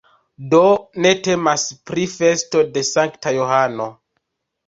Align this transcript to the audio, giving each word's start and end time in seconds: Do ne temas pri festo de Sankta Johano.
Do 0.53 0.61
ne 1.05 1.09
temas 1.27 1.65
pri 1.89 2.07
festo 2.13 2.63
de 2.79 2.85
Sankta 2.89 3.35
Johano. 3.39 3.87